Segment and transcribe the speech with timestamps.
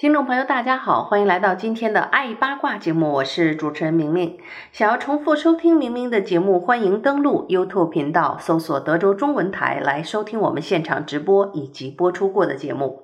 [0.00, 4.38] 听众朋友，大家好，欢迎来到今天的爱八卦节目，我是主持人明明。
[4.72, 13.02] 想要重复收听明明的节目，欢迎登录 YouTube 频道，搜索德州中文台来收听我们现场直播以及播出过的节目。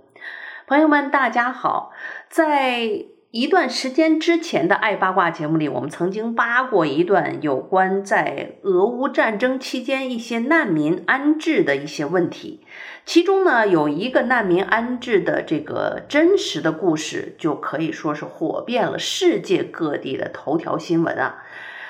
[0.66, 1.92] 朋友们，大家好，
[2.30, 3.04] 在
[3.38, 12.62] 一段时间之前的爱八卦节目里，我们曾经扒过一段有关在俄乌战争期间一些难民安置的一些问题。
[13.04, 21.42] 其中呢，有一个难民安置的这个真实的故事，就可以说是火遍了世界各地的头条新闻啊！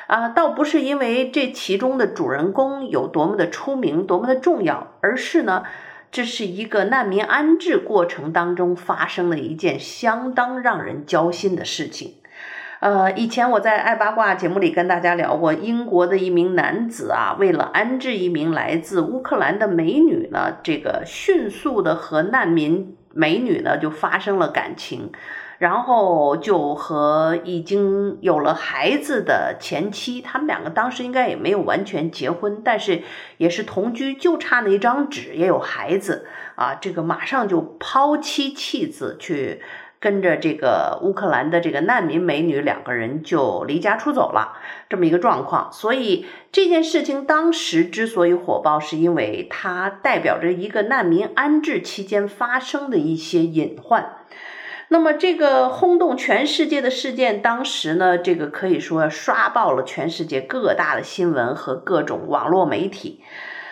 [0.09, 5.63] 啊，倒不是因为这其中的主人公有多么的出名、多么的重要，而是呢，
[6.11, 12.15] 这是一个难民安置过程当中发生的一件相当让人焦心的事情。
[12.79, 25.11] 呃，以前我在爱八卦节目里跟大家聊过，英国的一名男子啊，为了安置一名来自乌克兰的美女呢，这个迅速的和难民美女呢就发生了感情，
[25.59, 33.03] 然后就和已经有了孩子的前妻，他们两个当时应该也没有完全结婚，但是
[33.39, 39.63] 也是同居，就差那一张纸，也有孩子啊，这个马上就抛妻弃子去。
[39.99, 44.59] 跟着这个乌克兰的这个难民美女两个人就离家出走了，
[44.91, 45.73] 这么一个状况。
[45.73, 54.19] 所以这件事情当时之所以火爆，是因为它代表着一个难民安置期间发生的一些隐患。
[54.89, 63.23] 那么这个轰动全世界的事件，当时呢，这个可以说刷爆了全世界各大的新闻和各种网络媒体。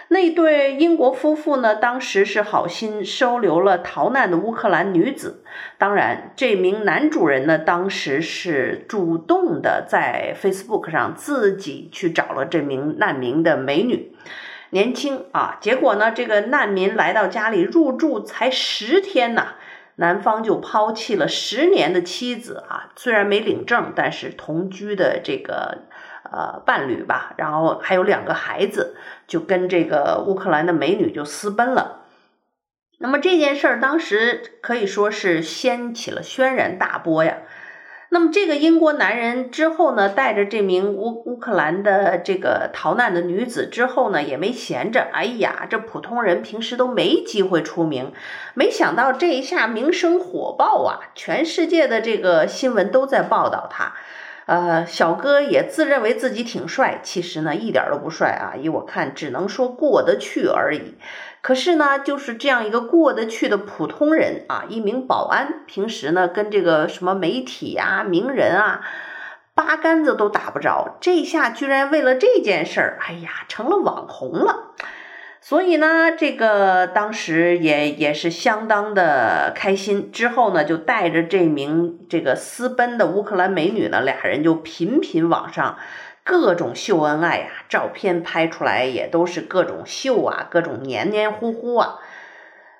[0.09, 5.43] 那对英国夫妇呢，当时是好心收留了逃难的乌克兰女子。
[5.79, 14.15] 当然，这名男主人呢，当时是主动的在 Facebook 上自己去找了这名难民的美女，
[14.71, 15.57] 年轻啊。
[15.61, 19.55] 结果呢，这个难民来到家里入住才十天呐，
[19.97, 25.83] 男方就抛弃了十年的妻子啊，虽然没领证，但是同居的这个。
[26.33, 28.97] 呃，伴侣吧，然后还有两个孩子，
[29.29, 32.07] 就跟这个乌克兰的美女就私奔了。
[32.99, 37.37] 那么这件事儿当时可以说是掀起了轩然大波呀。
[38.15, 45.09] 那么这个英国男人之后呢，带着这名乌乌克兰的这个逃难的女子之后呢，也没闲着。
[45.13, 48.13] 哎呀，这普通人平时都没机会出名，
[48.55, 53.95] 没想到这一下名声火爆啊，全世界的这个新闻都在报道他。
[54.47, 58.55] 呃，小哥也自认为自己挺帅，其实呢一点都不帅啊！
[58.57, 60.95] 依我看，只能说过得去而已。
[61.45, 68.81] 可是呢，就是这样一个过得去的普通人啊，一名保安，平时呢跟这个什么媒体啊、名人啊，
[69.55, 70.97] 八竿子都打不着。
[71.03, 74.71] 这下居然为了这件事儿，哎呀，成了网红了。
[75.43, 80.11] 所以呢，这个当时也也是相当的开心。
[80.11, 85.77] 之后呢，就带着这名这个私奔的乌克兰美女呢，俩人就频频网上
[86.25, 91.99] 各种秀恩爱呀，照片拍出来也都是各种秀啊，各种黏黏糊糊啊。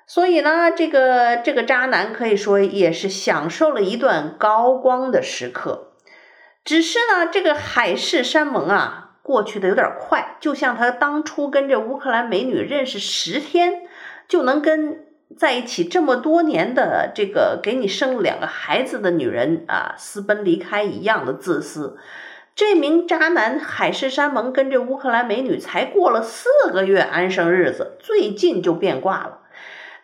[0.07, 5.93] 所以呢，这个这个渣男可以说也是享受了一段高光的时刻。
[6.63, 9.03] 只是呢，这个海誓山盟啊。
[9.21, 13.81] 过去的有点快，就像他当初跟这乌克兰美女认识十天，
[14.27, 15.03] 就能跟
[15.35, 21.97] 在一起这么多年的这个给你生两个孩子的女人啊私奔离开一样的自私。
[22.55, 29.41] 这名渣男海誓山盟跟这乌克兰美女才过了四个月安生日子，最近就变卦了。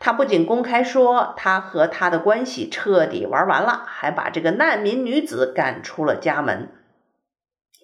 [0.01, 6.69] 他不仅公开说他和他的关系彻底玩完了，还把这个难民女子赶出了家门。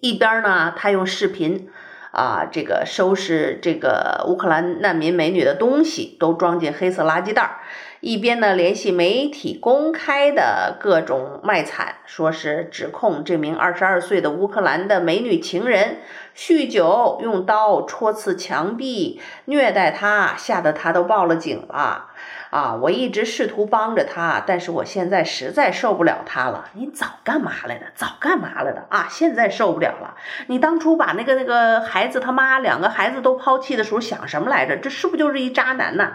[0.02, 1.70] 一边呢，他用视频
[2.10, 7.60] 啊，这个收拾这个乌克兰难民美女的东西，都装进黑色垃圾袋儿。
[8.00, 15.98] 一边呢，联系媒体，公开的各种卖惨，说是指控这名二十二岁的乌克兰的美女情人
[16.36, 22.06] 酗酒，用刀戳刺墙壁，虐待她，吓得她都报了警了。
[22.50, 26.70] 啊，我一直试图帮着他，但是我现在实在受不了他了。
[26.72, 27.86] 你早干嘛来的？
[27.94, 28.86] 早干嘛来的？
[28.88, 30.14] 啊，现在受不了了。
[30.46, 34.76] 你当初把那个那个孩子他妈两个孩子都抛弃的时候想什么来着？
[34.78, 36.12] 这是不是就是一渣男呐？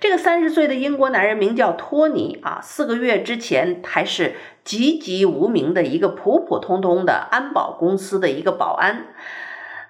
[0.00, 9.08] 这个三十岁的英国男人名叫托尼啊，四个月之前还是籍籍无名的一个普普通通的安保公司的一个保安。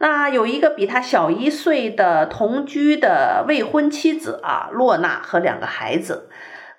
[0.01, 6.29] 那有一个比他小一岁的同居的未婚妻子啊，洛娜和两个孩子，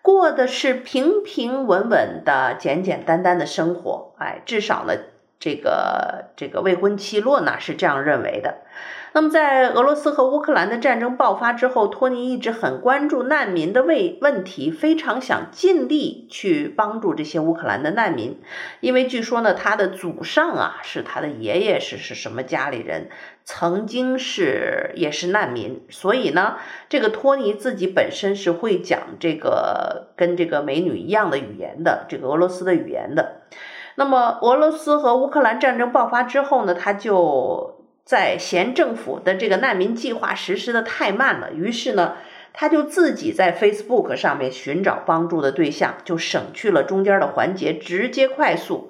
[0.01, 4.15] 过的是平平稳稳的、简简单单的生活。
[4.19, 4.93] 哎，至少呢，
[5.39, 8.59] 这个这个未婚妻洛娜是这样认为的。
[9.11, 18.39] 那么，在俄罗斯和乌克兰的战争爆发之后，托尼一直很关注难民的问问题，非常想尽力去帮助这些乌克兰的难民，
[18.81, 23.09] 因为据说呢，他的祖上啊，是他的爷爷是是什么家里人，
[23.43, 26.57] 曾经是也是难民，所以呢，
[26.87, 33.41] 这个托尼自己本身是会讲这个跟这个美女一样的语言的，这个俄罗斯的语言的。
[33.99, 37.75] 那么，俄罗斯和乌克兰战争爆发之后呢，他就。
[38.05, 42.15] 在嫌政府的这个难民计划实施的太慢了，于是呢，
[42.53, 48.89] 他就自己在 Facebook 上面寻找帮助的对象，就省去了中间的环节，直接快速。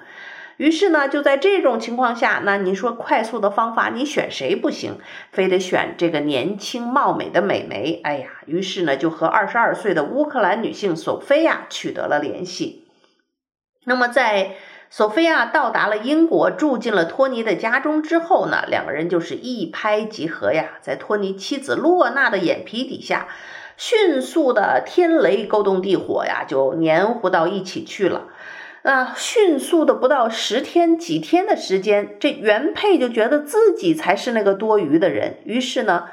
[0.56, 5.00] 于是呢，就在这种情况下，那你说快速的方法，你选谁不行？
[5.33, 8.00] 非得选这个年轻貌美的美眉。
[8.05, 12.85] 哎呀，于是呢，就和二十二岁的乌克兰女性索菲亚取得了联系。
[13.83, 14.55] 那么在。
[14.91, 23.27] 索菲亚到达了英国，住进了托尼的家中之后呢，两个人就是一拍即合呀，在托尼妻子洛娜的眼皮底下，
[23.77, 28.30] 迅速的天雷勾动地火呀，就黏糊到一起去了。
[28.81, 36.06] 那，迅速的不到十天几天的时间，这原配就觉得自己才是那个多余的人，于是呢。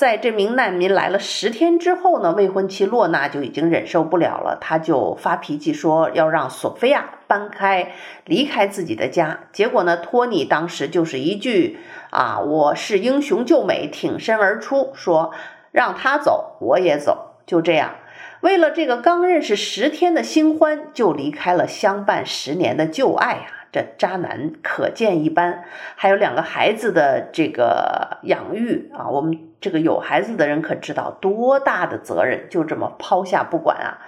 [0.00, 7.92] 在这名难民来了十天之后呢，未婚妻洛娜就已经忍受不了了，她就发脾气说要让索菲亚搬开，
[8.24, 9.40] 离开自己的家。
[9.52, 15.34] 结果呢，托尼当时就是一句啊，我是英雄救美，挺身而出，说
[15.70, 17.34] 让他走，我也走。
[17.44, 17.96] 就这样，
[18.40, 23.59] 为了这个刚认识十天的新欢，就离开了相伴十年的旧爱啊。
[23.72, 25.64] 这渣男可见一斑，
[25.94, 33.98] 还有两个孩子的这个养育啊，我们这个有孩子的人可知道多大的责任，就这么抛下不管啊！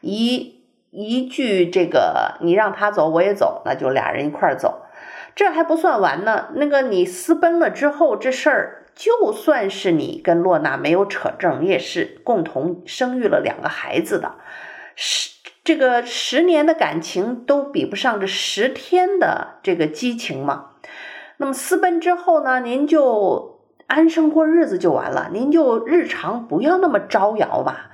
[0.00, 4.86] 一一句这个你让他走我也走，那就俩人一块儿走。
[5.34, 14.36] 这还不算完呢，那个你私奔了之后，这事儿就算是你跟洛娜没有扯证，你也是共同生育了两个孩子的，
[14.96, 15.39] 是。
[15.62, 20.70] 这个十年的感情都比不上这十天的这个激情嘛。
[21.36, 27.86] 那么私奔之后呢，您就安生过日子就完了，您就日常不要那么招摇吧。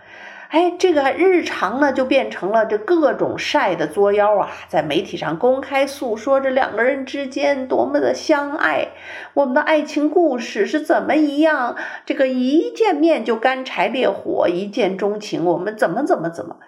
[0.49, 8.91] 哎，这个日常呢就变成了这各种晒的作妖啊，在媒体上公开诉说这两个人之间多么的相爱，
[9.35, 11.75] 我们的爱情故事是怎么一样，
[12.07, 16.59] 这个一见面就干柴烈火，一见钟情，我们怎么怎么怎么。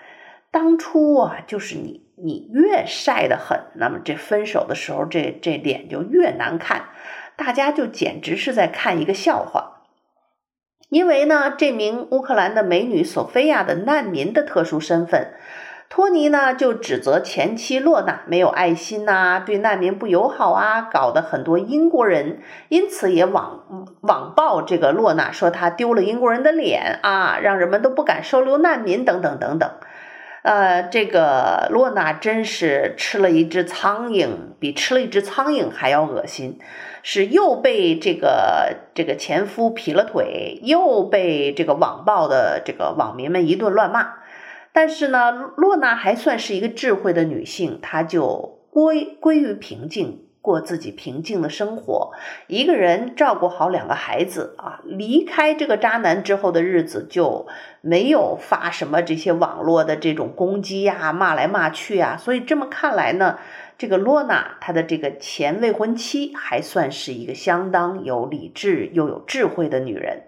[0.50, 6.86] 当初啊，就是你，你越晒得很，那么这分手的时候，这这脸就越难看，
[7.36, 9.82] 大家就简直是在看一个笑话。
[10.88, 15.34] 因为呢，这名乌克兰的美女索菲亚的难民的特殊身份，
[15.90, 22.40] 托尼呢就指责前妻洛娜没有爱心呐、对难民不友好啊，搞得很多英国人
[22.70, 29.70] 因此也网网暴这个洛娜，说她丢了英国人的脸啊，让人们都不敢收留难民等等等等。
[30.48, 36.58] 呃，这个洛娜真是吃了一只苍蝇，比吃了一只苍蝇还要恶心，
[37.02, 44.14] 是又被这个这个前夫劈了腿，又被这个网暴的这个网民们一顿乱骂。
[44.72, 50.28] 但是呢，洛娜还算是一个智慧的女性，她就归归于平静。
[50.48, 52.12] 过自己平静的生活，
[52.46, 57.46] 一个人照顾好两个孩子啊，离开这个渣男之后的日子就
[57.82, 62.17] 没有发什么这些网络的这种攻击呀、骂来骂去呀。
[62.17, 63.38] 所以这么看来呢，
[63.76, 70.22] 这个罗娜她的这个前未婚妻还算是一个相当有理智又有智慧的女人。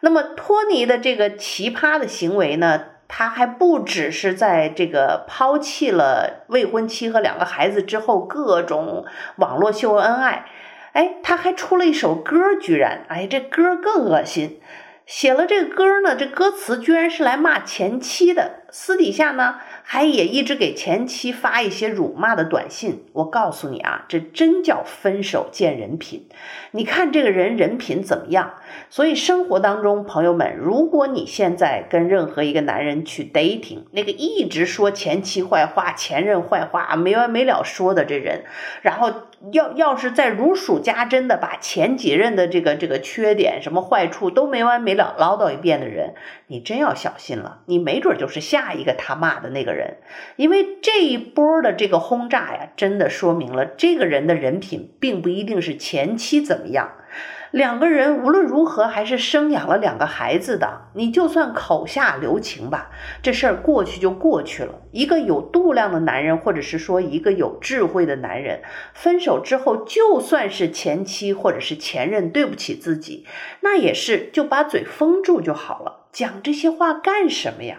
[0.00, 2.82] 那么托尼的这个奇葩的行为呢？
[3.08, 9.04] 他还不只是在这个抛弃了未婚妻和两个孩子之后，各种
[9.36, 10.46] 网络秀恩爱，
[10.92, 14.60] 哎，他还出了一首歌，居然，哎，这歌更恶心。
[15.06, 23.04] 写了这个歌呢，这歌词居然是来骂前妻的，私底下呢，还也一直给前妻发一些辱骂的短信。
[23.12, 26.26] 我告诉你啊，这真叫分手见人品。
[26.72, 28.54] 你看这个人人品怎么样？
[28.90, 38.42] 所以生活当中，朋友们，如果你现在跟任何一个男人去 dating，那个一直说前妻坏话、前任坏话没完没了说的这人，
[38.82, 39.12] 然后
[39.52, 46.14] 要要是在如数家珍的把前几任的这个这个缺点、什么坏处都没完没了唠叨一遍的人，
[46.46, 49.98] 你真要小心了，你没准就是下一个他骂的那个人，
[50.36, 56.92] 因为这一波的这个轰炸呀，真的说明了这个人的人品并不一定是前期怎么样。
[57.52, 62.90] 两个人无论如何还是生养了两个孩子的，你就算口下留情吧，
[63.22, 64.74] 这事儿过去就过去了。
[64.90, 68.62] 一个有度量的男人，或者是说一个有智慧的男人，
[68.92, 73.26] 分手之后，就算是前妻或者是前任对不起自己，
[73.60, 77.78] 那也是就把嘴封住就好了，讲这些话干什么呀？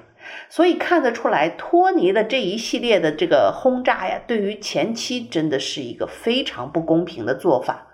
[0.50, 7.87] 所以看得出来，托尼的这一系列的这个轰炸呀，对于前妻真的是一个非常不公平的做法。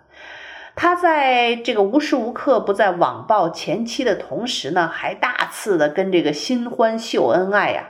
[0.75, 7.89] 他在这个无时无刻不在网暴前妻的同时呢，还大肆的跟这个新欢秀恩爱呀！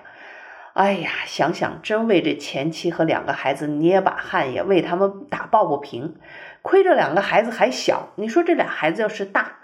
[0.74, 6.16] 哎呀，想想真为这前妻和两个孩子捏把汗，也为他们打抱不平。
[6.62, 9.58] 亏这两个孩子还小，你说这俩孩子要是大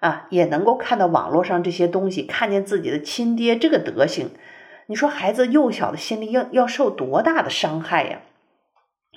[0.00, 4.30] 啊，也能够看到网络上这些东西，看见自己的亲爹这个德行，
[4.86, 8.20] 你说孩子幼小的心里要要受多大的伤害呀？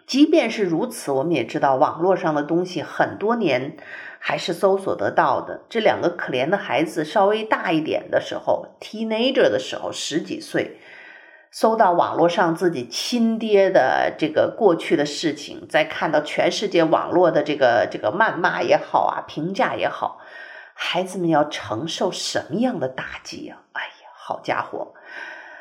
[0.08, 3.76] 即便是如此，我们也知道网络上的东西很多年
[4.20, 5.64] 还是搜索得到的。
[5.70, 10.80] 这两个可怜的孩子稍微大一点的时候，teenager 的时候，十几岁，
[11.52, 20.22] 搜到网络上自己亲爹的这个过去的事情，再看到全世界网络的这个这个谩骂也好啊，评价也好，
[20.74, 23.60] 孩子们要承受什么样的打击啊？
[23.74, 24.94] 哎呀，好家伙！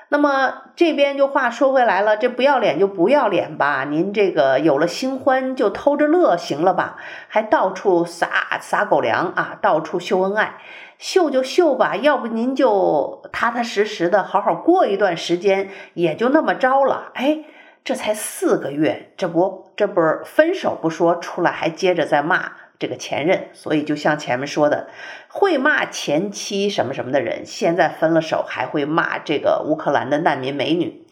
[0.08, 6.96] 那么这边就话说回来了，这不要脸就不要脸吧，您这个有了新欢就偷着乐行了吧？
[7.28, 10.58] 还到处撒撒狗粮啊，到处秀恩爱，
[10.98, 17.10] 秀就秀吧，要不您就踏踏实实的好好过一段时间，也就那么着了。
[17.14, 17.40] 哎，
[17.82, 22.52] 这才四个月，这不这不分手不说，出来还接着再骂。
[22.78, 24.88] 这个前任，所以就像前面说的，
[25.28, 31.04] 会骂前妻什么什么的人，现在分了手还会骂这个乌克兰的难民美女。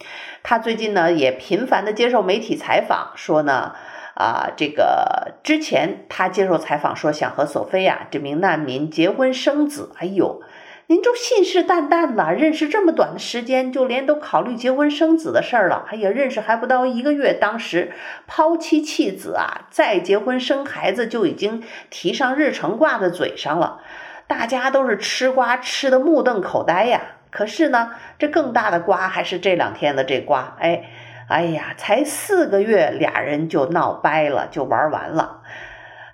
[0.42, 3.74] 他最近呢也频繁的接受媒体采访，说呢，
[4.14, 10.42] 啊，这个之前他接受采访说想和索菲亚这名难民结婚生子，哎呦。
[10.86, 15.86] 您就信誓旦旦了，认识这么短的时间，就连都考虑结婚生子的事儿了。
[15.88, 17.92] 哎呀，认识还不到一个月，当时
[18.26, 23.80] 抛妻弃子啊，再结婚生孩子就已经提上日程挂在嘴上了。
[24.26, 27.00] 大家都是吃瓜吃得目瞪口呆呀。
[27.30, 30.54] 可是呢，这更大的瓜还是这两天的这瓜。
[30.60, 30.84] 哎，
[31.30, 35.40] 哎呀，才四个月，俩人就闹掰了，就玩完了。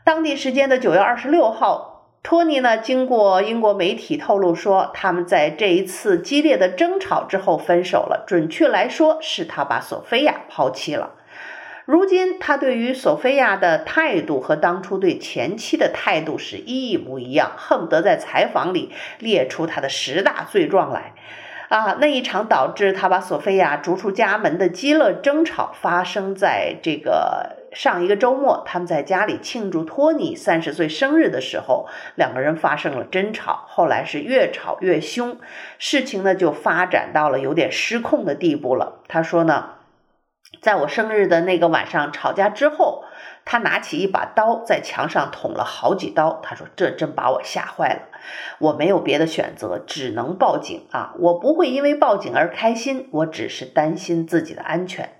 [0.04, 1.89] 当地时间的九月二十六号。
[2.22, 8.24] 托尼呢，经过英国媒体透露说，他们在这一次激烈的争吵之后分手了。
[8.26, 11.14] 准确来说，是他把索菲亚抛弃了。
[11.86, 21.14] 如今，他对于索菲亚的态度和当初对前妻的态度是一模一样，恨不得在采访里列出他的十大罪状来。
[21.70, 27.60] 啊，那一场导致他把索菲亚逐出家门的激烈争吵，发生在这个。
[27.72, 35.38] 上一个周末，他们在家里庆祝托尼三十岁生日的时候，两个人发生了争吵，后来是越吵越凶，
[35.78, 39.02] 事情呢就发展到了有点失控的地步了。
[39.06, 39.74] 他说呢，
[40.60, 43.04] 在我生日的那个晚上吵架之后，
[43.44, 46.40] 他拿起一把刀在墙上捅了好几刀。
[46.42, 48.18] 他说这真把我吓坏了，
[48.58, 51.14] 我没有别的选择，只能报警啊！
[51.18, 55.19] 我不会因为报警而开心，我只是担心自己的安全。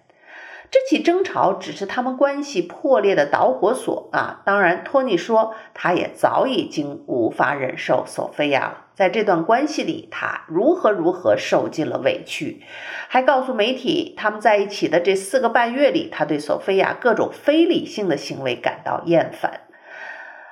[0.71, 4.41] 这起争吵只是他们关系破裂的导火索啊！
[4.45, 8.87] 当然，托尼说他也早已经无法忍受索菲亚了。
[8.95, 12.63] 在这段关系里，他如何如何受尽了委屈，
[13.09, 19.63] 还告诉媒体，他们在一起的这四个半月里，他对索菲亚各种非理性的行为感到厌烦。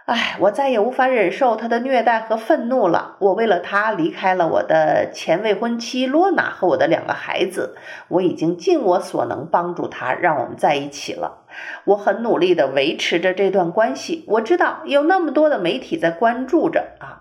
[0.08, 3.16] 唉，我再也无法忍受他的虐待和愤怒了。
[3.18, 7.76] 我为了他离开了我的前未婚妻罗娜和我的两个孩子。
[8.08, 11.44] 我已经尽我所能帮助他，让我们在一起了。
[11.84, 14.24] 我很努力地维持着这段关系。
[14.28, 17.20] 我知道有那么多的媒体在关注着啊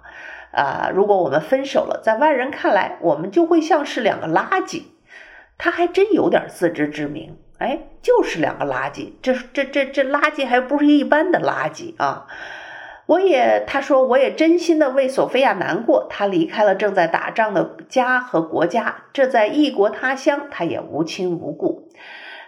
[0.54, 0.90] 啊！
[0.96, 4.84] 如果我们分手了，在外人看来，我们就会像是两个垃圾。
[5.58, 7.38] 他还真有点自知之明。
[7.58, 9.12] 哎，就是两个垃圾。
[9.22, 12.28] 这这这这垃圾还不是一般的垃圾啊！
[13.08, 16.06] 我也，他说，我也真心的为索菲亚难过。
[16.10, 21.88] 他离开了正在打仗的家和国家，这在异国他乡，他也无亲无故。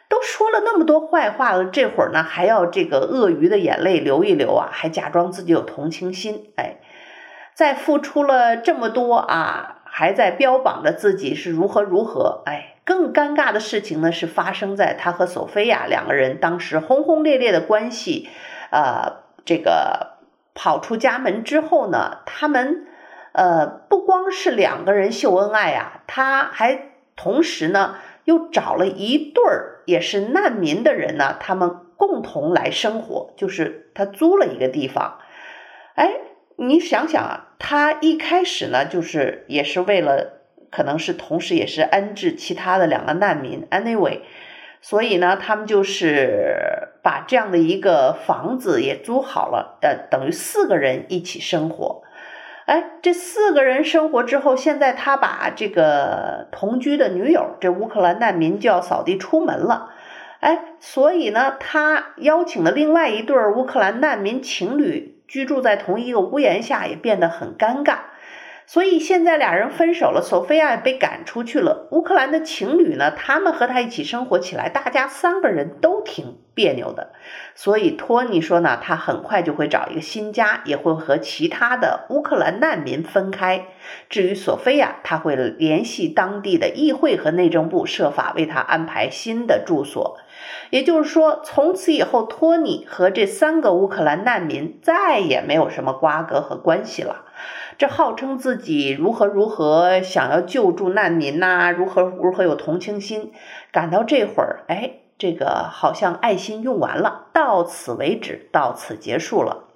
[0.09, 6.51] 都说了那么多坏话了，这会儿呢，还要这个鳄鱼的眼泪流一流啊，还假装自己有同情心。
[6.57, 6.81] 哎，
[7.53, 12.43] 在付出了这么多啊，还在标榜着自己是如何如何。
[12.45, 18.27] 哎，更尴尬的事情呢，是发生在他和索菲亚两个人当时轰轰烈烈的关系，
[18.71, 20.08] 呃，这个。
[20.61, 22.85] 跑出家门之后呢，他们
[23.31, 35.19] 呃不光是两个人秀恩爱啊，他还同时呢又找了一对儿也是难民的人呢，他们共同来生活，就是他租了一个地方。
[35.95, 36.11] 哎，
[36.57, 44.19] 你想想啊，他一开始呢就是也是为了，可能是同时也是安置其他的两个难民，anyway。
[44.81, 52.03] 所以呢，他们就是把这样的一个房子也租好了，呃，等于四个人一起生活。
[52.65, 59.89] 哎，这四个人生活之后，现在他把这个同居的女友，这乌克兰难民就要扫地出门了。
[60.39, 67.97] 哎，所以呢，他邀请了另外一对乌克兰难民情侣居住在同一个屋檐下，也变得很尴尬。
[68.71, 71.87] 所以现在俩人分手了，索菲亚被赶出去了。
[71.89, 77.11] 乌克兰的情侣呢，他们和他一起生活起来，大家三个人都挺别扭的。
[77.55, 83.65] 所以托尼说呢，他很快就会找一个新家，也会和其他的乌克兰难民分开。
[84.07, 90.19] 至于索菲亚，他会联系当地的议会和内政部，设法为他安排新的住所。
[90.69, 97.25] 也就是说，从此以后，托尼和这三个乌克兰难民再也没有什么瓜葛和关系了。
[97.79, 103.31] 这号称自己如何如何想要救助难民呐、如何如何有同情心，
[103.71, 109.69] 赶到这会儿，哎，这个好像爱心用完了，到此为止，到此结束了。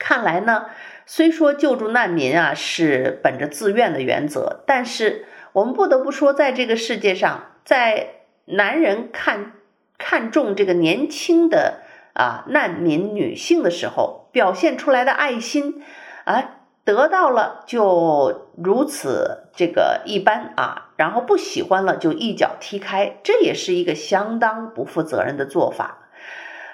[0.00, 0.66] 看来呢，
[1.06, 8.14] 虽说救助难民啊是本着自愿的原则，但是我们不得不说，在这个世界上，在
[8.46, 9.52] 男人看
[9.96, 11.82] 看重这个年轻的
[12.14, 15.80] 啊难民女性的时候，表现出来的爱心
[16.24, 16.56] 啊。
[16.84, 26.08] 得到了就如此这个一般啊，然后不喜欢了就一脚踢开，这也是一个相当不负责任的做法。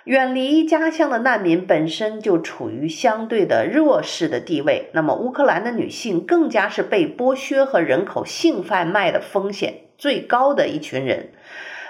[0.04, 11.30] 远离家乡的难民本身就处于相对的弱势的地位，那么乌克兰的女性更加是被剥削和人口性贩卖的风险最高的一群人。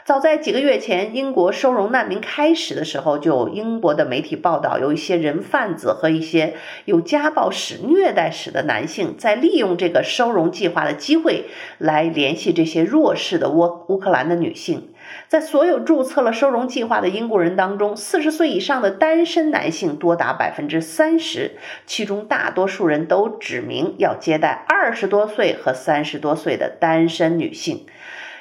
[0.07, 6.55] 早在几个月前，英国收容难民开始的时候，就英国的媒体报道，有一些人贩子和一些
[6.85, 11.47] 有家暴史、虐待史的男性，在利用这个收容计划的机会
[11.79, 14.91] 来联系这些弱势的乌乌克兰的女性。
[15.27, 27.87] 在所有注册了收容计划的英国人当中，四十岁以上的单身男性多达百分之三十，其中大多数人都指明要接待二十多岁和三十多岁的单身女性。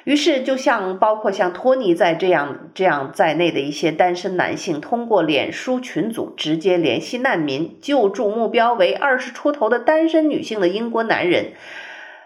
[0.05, 11.53] 于是，就像包括像托尼在这样这样在内的一些单身男性，通过脸书群组直接联系难民，救助目标为二十出头的单身女性的英国男人，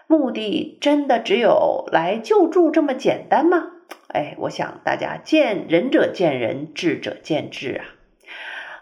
[0.06, 3.68] 目的真的只有来救助这么简单吗？
[4.08, 7.84] 哎，我想大家见仁者见仁，智者见智啊。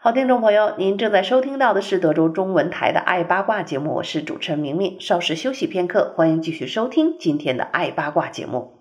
[0.01, 4.97] 好，听众朋友，您正在收听到的是德州中文台的《爱八卦》节目，我是主持人明明。
[5.01, 8.78] 稍事休息片刻，欢迎继续收听今天的《爱八卦》节目。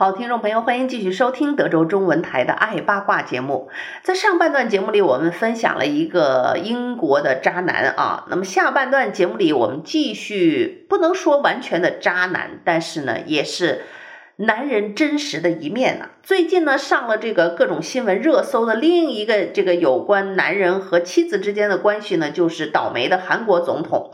[0.00, 3.68] 好，听众朋友，欢迎继续收听德州中文台的《爱八卦》节目。
[4.04, 8.24] 在上半段节目里，我们分享了一个英国的渣男啊。
[8.30, 13.82] 那么下半段节目里，我们继续不能说完全的渣男，但是呢，也是
[14.36, 16.10] 男人真实的一面啊。
[16.22, 24.12] 最近呢，上了这个各种新闻热搜的另一个这个有关男人和妻子之间的关系呢，就是倒霉的韩国总统。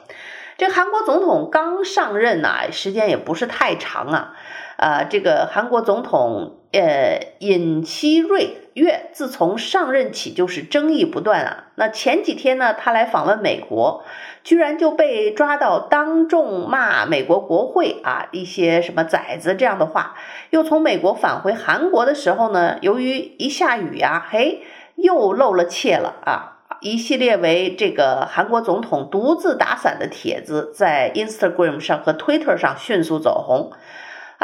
[0.57, 4.35] 这韩国总统刚上任呢，时间也不是太长啊。
[4.77, 11.65] 啊，这个韩国总统呃尹锡瑞月自从上任起就是争议不断啊。
[11.77, 14.03] 那前几天呢，他来访问美国，
[14.43, 20.17] 居然就被抓到当众骂美国国会啊，一些什么崽子这样的话。
[20.51, 24.63] 又从美国返回韩国的时候呢，由于一下雨呀，嘿，
[24.97, 26.51] 又露了怯了啊。
[26.81, 33.71] 一系列为这个韩国总统独自打伞的帖子，在 Instagram 上和 Twitter 上迅速走红。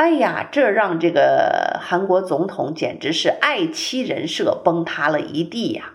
[0.00, 5.92] 哎呀，这让这个韩国总统简直是爱妻人设崩塌了一地呀！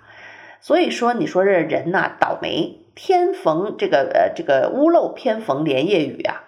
[0.61, 6.43] 所以说，你说这人呐，倒霉，天逢这个呃这个屋漏偏逢连夜雨啊！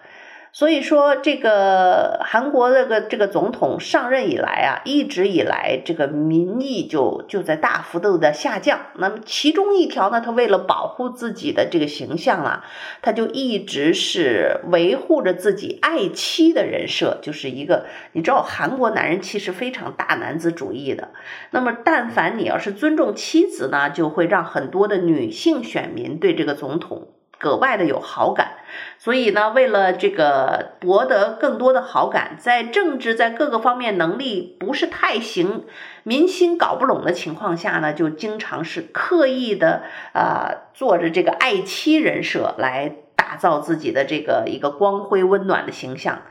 [0.58, 8.80] 所以说，这个韩国这个这个总统上任以来啊，一直以来这个民意就就在大幅度的下降。
[8.96, 12.66] 那么其中一条呢，他为了保护自己的这个形象啊，
[13.04, 21.10] 他就一直是维护着自己爱妻的人设，就是一个你知道，韩国男人其实非常大男子主义的。
[21.52, 27.10] 那么但凡你要是尊重妻子呢，就会让很多的女性选民对这个总统。
[27.40, 28.58] 格外的有好感，
[28.98, 35.66] 所以呢，为了这个博得更多的好感，在政治在各个方面能力不是太行，
[36.04, 46.22] 民心搞不拢的情况下呢，就经常是刻意的啊、呃，做着这个爱妻人设来打造自己的这个一个光辉温暖的形象。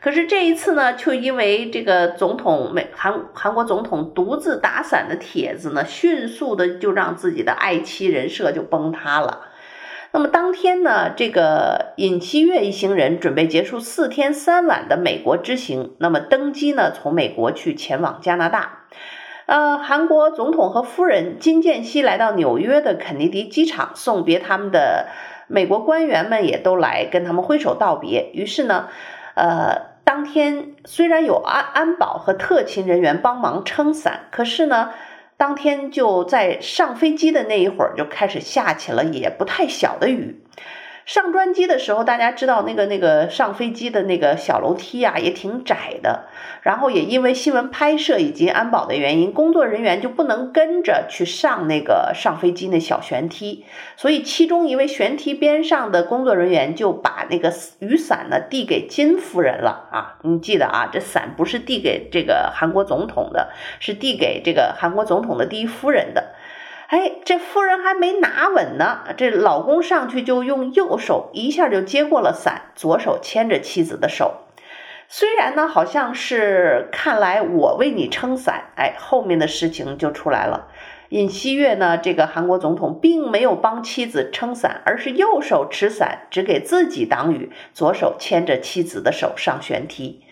[0.00, 9.45] 可是这一次呢，却因为这个总统美韩韩国总统独自打伞的帖子呢，迅速的就让自己的爱妻人设就崩塌了。
[10.16, 18.86] 那么当天呢，这个尹锡悦一行人准备结束四天三晚的美国之行，那么登机呢，从美国去前往加拿大。
[19.44, 25.08] 呃，韩国总统和夫人金建熙来到纽约的肯尼迪机场送别他们的
[25.48, 28.30] 美国官员们也都来跟他们挥手道别。
[28.32, 28.88] 于是呢，
[29.34, 34.94] 呃，当天虽然有安安保和特勤人员帮忙撑伞，可是呢。
[35.36, 40.40] 当天就在上飞机的那一会儿，就开始下起了也不太小的雨。
[41.06, 46.26] 上专机的时候，大家知道那个那个上飞机的那个小楼梯啊，也挺窄的。
[46.62, 53.64] 然后也因为新闻拍摄以及安保的原因，工作人员就不能跟着去上那个上飞机那小旋梯。
[53.96, 60.18] 所以其中一位旋梯边上的工作人员就把那个雨伞呢递给金夫人了啊！
[60.22, 66.34] 你记得啊，这伞不是递给这个韩国总统的，是递给这个韩国总统的第一夫人的。
[66.88, 74.42] 哎，这夫人还没拿稳呢，这老公上去就用右手一下就接过了伞，左手牵着妻子的手。
[75.08, 80.68] 虽然呢，好像是看来我为你撑伞，哎，后面的事情就出来了。
[81.08, 90.22] 尹锡悦呢，这个韩国总统并没有帮妻子撑伞，而是右手持伞，只给自己挡雨，左手牵着妻子的手上舷梯。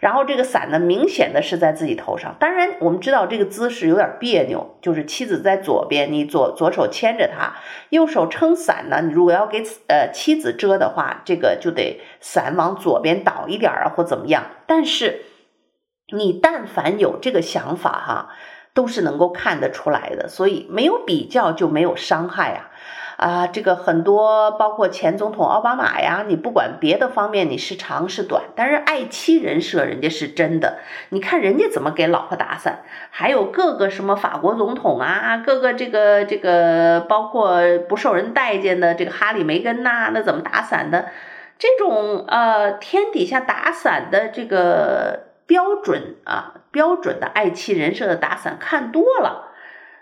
[0.00, 2.36] 然后这个伞呢，明显的是在自己头上。
[2.38, 7.54] 当然，我们知道这个姿势有点别扭，就是妻子在左边，你左左手牵着她，
[7.88, 9.00] 右手撑伞呢。
[9.02, 14.44] 你如果要给呃妻子遮的话，这个就得伞往左边倒一点啊，或怎么样。
[14.66, 15.22] 但是
[16.12, 18.28] 你但凡有这个想法哈，
[18.74, 20.28] 都是能够看得出来的。
[20.28, 22.70] 所以没有比较就没有伤害啊。
[23.16, 30.78] 啊，这个很多，包括前总统奥巴马呀，你不管别的方面你是长是短，但是爱妻人设人家是真的。
[31.10, 41.06] 你看人家怎么给老婆打伞，还有各个什么法国总统啊，各个这个这个，包括不受人待见的这个哈里梅根呐，那怎么打伞的？
[41.56, 49.53] 这种呃天底下打伞的这个标准啊，标准的爱妻人设的打伞看多了。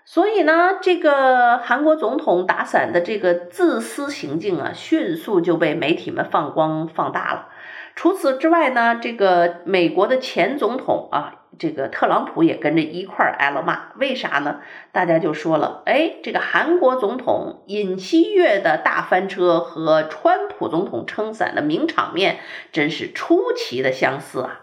[0.05, 7.49] 所以呢，这个韩国总统打伞的这个自私行径啊，迅速就被媒体们放光放大了。
[7.95, 13.93] 除此之外呢，这个美国的前总统啊，这个特朗普也跟着一块挨了骂。
[13.97, 14.61] 为啥呢？
[14.91, 22.39] 大家就说了，哎，这个韩国总统尹锡悦的大翻车和川普总统撑伞的名场面，
[22.73, 24.61] 真是出奇的相似啊。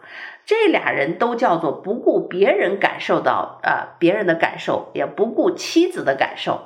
[0.49, 6.61] 这俩人都叫做不顾别人感受到、呃，别人的感受，也不顾妻子的感受，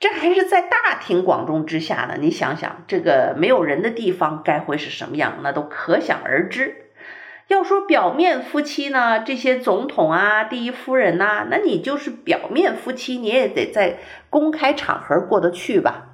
[0.00, 2.14] 这还是在大庭广众之下呢。
[2.18, 6.86] 你想想，这个没有人的地方该会是什么样，那都可想而知。
[7.48, 13.98] 要说表面夫妻呢，这些总统啊、第一夫人呐、那你就是表面夫妻，你也得在
[14.30, 16.07] 公开场合过得去吧。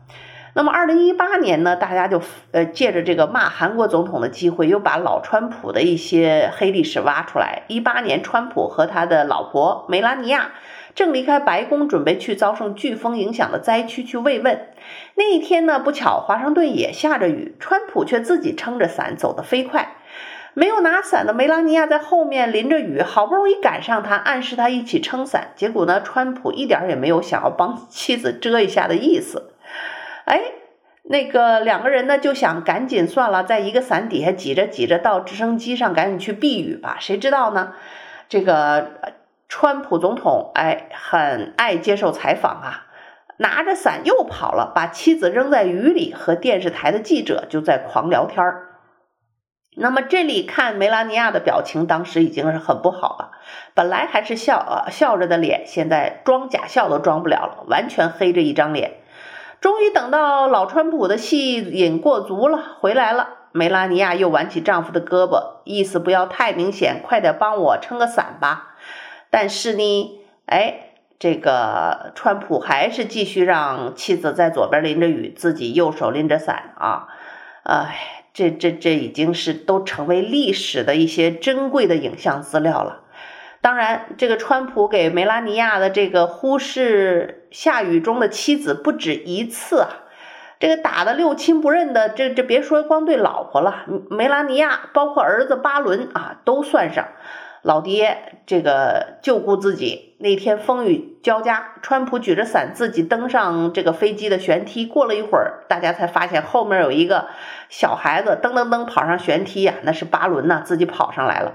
[0.57, 7.65] 那么，二零一八年呢，大家就呃借着这个骂韩国总统的机会，又把老川普的一些黑历史挖出来。
[7.67, 10.53] 一八年，川普和他的老婆梅拉尼亚
[10.95, 14.69] 正离开白宫，准备去遭受飓风影响的灾区去慰问。
[15.17, 19.97] 那一天呢，不巧华盛顿也下着雨，川普却自己撑着伞走得飞快。
[20.57, 25.49] 没有拿伞的梅拉尼亚在后面淋着雨，好不容易赶上他，暗示他一起撑伞。
[25.57, 29.51] 结果呢，川普一点也没有想要帮妻子遮一下的意思。
[30.25, 30.41] 哎，
[31.03, 36.97] 那个两个人呢，就想赶紧算了，在一个伞底下挤着挤着，到直升机上赶紧去避雨吧。
[36.99, 37.75] 谁知道呢？
[38.29, 38.93] 这个
[39.49, 42.87] 川普总统哎，很爱接受采访啊，
[43.37, 48.71] 拿着伞又跑了，把妻子扔在雨里，和电视台的记者就在狂聊天儿。
[49.77, 53.33] 那么这里看梅拉尼亚的表情，当时已经是很不好了，
[53.75, 58.93] 本来还是笑啊笑着的脸，现在装假笑都装不了了，完全黑着一张脸。
[59.65, 63.31] 终于等到老川普的戏瘾过足了，回来了。
[63.53, 68.77] 梅拉尼亚又挽起丈夫的胳膊，意思不要太明显，快点帮我撑个伞吧。
[69.31, 77.09] 但是呢，哎，这个川普还是继续让妻子在左边淋着雨，自己右手拎着伞啊，
[77.63, 83.01] 哎，这这这已经是都成为历史的一些珍贵的影像资料了。
[83.65, 89.89] 当然，这个川普给梅拉尼亚的这个忽视下雨中的妻子不止一次啊。
[90.61, 97.09] 这个打的六亲不认的，这这别说光对老婆了，梅拉尼亚包括儿子巴伦啊都算上。
[97.63, 104.85] 老爹这个就顾自己，那天风雨交加，川普举着伞自己登上这个飞机的舷梯。
[104.85, 107.29] 过了一会儿，大家才发现后面有一个
[107.71, 111.55] 小孩子噔噔噔跑上舷梯呀，那是巴伦呐，自己跑上来了。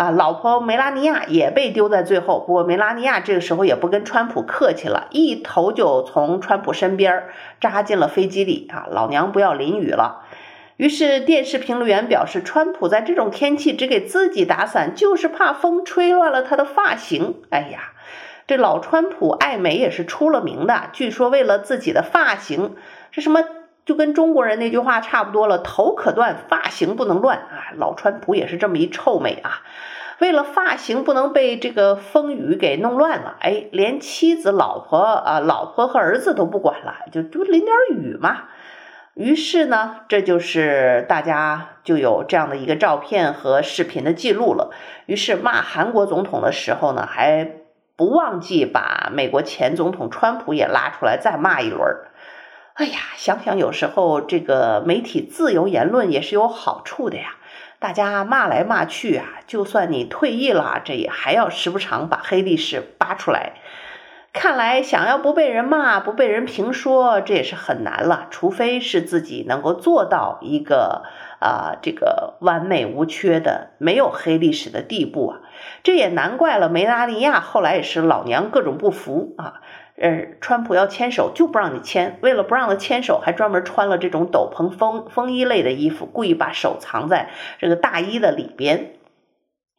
[0.00, 2.40] 啊，老婆梅拉尼亚也被丢在最后。
[2.40, 7.24] 不过梅拉尼亚这个时候也不跟川普客气了，一头就从川普身边
[7.60, 8.86] 扎进了飞机里啊！
[8.90, 10.22] 老娘不要淋雨了。
[10.78, 17.34] 于是电视评论员表示，川普在这种天气只给自己打伞，就是怕风吹乱了他的发型。
[17.50, 17.92] 哎呀，
[18.46, 22.74] 这老川普爱美也是出了名的，据说为了自己的发型，
[23.10, 23.44] 是什么？
[23.90, 27.74] 就跟中国人那句话差不多了，头可断，发型不能乱啊！
[27.76, 29.62] 老川普也是这么一臭美啊！
[30.20, 38.44] 为了发型不能被这个风雨给弄乱了，哎，连妻子、老婆啊、老婆和儿子都不管了，就就淋点雨嘛。
[39.14, 44.70] 于是呢，这就是大家就有这样的一个照片和视频的记录了。
[45.06, 47.50] 于是骂韩国总统的时候呢，还
[47.96, 51.82] 不忘记把美国前总统川普也拉出来再骂一轮。
[52.80, 57.36] 哎呀，想想有时候这个媒体自由言论也是有好处的呀。
[57.78, 63.52] 大家骂来骂去啊，就算你退役了，这也还要时不常把黑历史扒出来。
[64.32, 68.28] 看来想要不被人骂、不被人评说，这也是很难了。
[68.30, 71.02] 除非是自己能够做到一个
[71.38, 75.40] 啊、这个完美无缺的、没有黑历史的地步啊。
[75.82, 79.60] 这也难怪了，梅拉尼亚后来也是老娘各种不服啊。
[80.00, 88.94] 呃，川普要牵手就不让你牵，为了不让他牵手，还专门穿了这种斗篷风风衣类的衣服，故意把手藏在这个大衣的里边。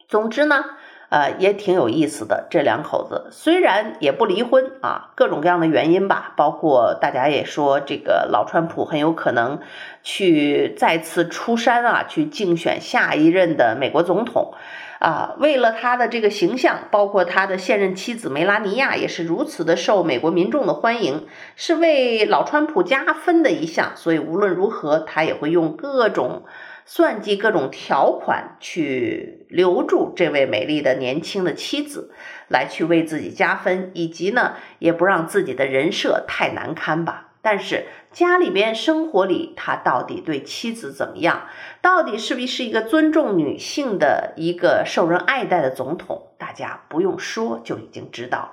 [0.07, 0.63] 总之呢，
[1.09, 2.45] 呃，也挺有意思的。
[2.51, 9.59] 这两口子虽然也不离婚啊，各种各样的原因吧，包括大家也说这个老川普很有可能
[10.03, 14.53] 去再次出山啊，去竞选下一任的美国总统。
[15.01, 23.93] 啊，为了他的这个形象，包括他的现任妻子梅拉尼亚也是如此的受美国民众的欢迎，是为老川普加分的一项。
[23.95, 26.43] 所以无论如何，他也会用各种
[26.85, 32.11] 算计、各种条款去留住这位美丽的年轻的妻子，
[32.47, 37.30] 来去为自己加分，以及呢，也不让自己的人设太难堪吧。
[37.41, 41.47] 但是家里边生活里，他到底对妻子怎么样？
[41.81, 46.33] 到底是不是一个尊重女性的一个受人爱戴的总统？
[46.37, 48.51] 大家不用说就已经知道了。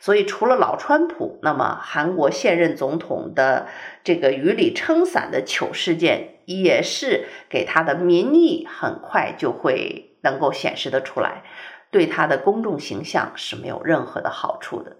[0.00, 3.68] 所以除了老川普，那么韩国现任总统的
[4.02, 11.44] 这个雨里撑伞的糗事件，也是给他的民意很快就会能够显示得出来，
[11.90, 14.96] 对他的公众形象是没有任何的好处的。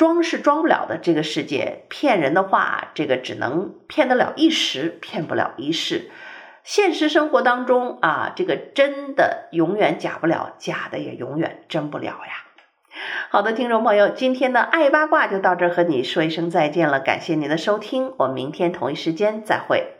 [0.00, 6.10] 装是装不了的，这个世界骗人的话，这个只能骗得了一时，骗不了一世。
[6.64, 12.46] 现实生活当中啊，这个真的永远假不了，假的也永远真不了呀。
[13.28, 16.98] 好的，听众朋友，今天的爱八卦就到这儿，和你说一声再见了。
[16.98, 19.99] 感谢您的收听，我们明天同一时间再会。